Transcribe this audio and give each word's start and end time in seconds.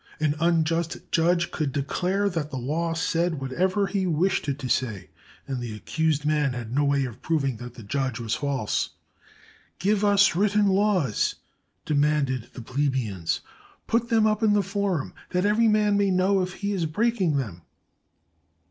An 0.19 0.33
unjust 0.39 0.97
judge 1.11 1.51
could 1.51 1.71
declare 1.71 2.27
that 2.27 2.49
the 2.49 2.57
law 2.57 2.95
said 2.95 3.39
whatever 3.39 3.85
he 3.85 4.07
wished 4.07 4.49
it 4.49 4.57
to 4.57 4.67
say, 4.67 5.11
and 5.47 5.59
the 5.61 5.75
accused 5.75 6.25
man 6.25 6.53
had 6.53 6.73
no 6.73 6.83
way 6.83 7.05
of 7.05 7.21
proving 7.21 7.57
that 7.57 7.75
the 7.75 7.83
29s 7.83 7.93
ROME 8.01 8.07
judge 8.09 8.19
was 8.19 8.33
false." 8.33 8.89
Give 9.77 10.03
us 10.03 10.35
written 10.35 10.65
laws," 10.65 11.35
demanded 11.85 12.49
the 12.53 12.63
plebeians. 12.63 13.41
"Put 13.85 14.09
them 14.09 14.25
up 14.25 14.41
in 14.41 14.53
the 14.53 14.63
forum, 14.63 15.13
that 15.33 15.45
every 15.45 15.67
man 15.67 15.97
may 15.97 16.09
know 16.09 16.41
if 16.41 16.53
he 16.53 16.73
is 16.73 16.87
breaking 16.87 17.37
them." 17.37 17.61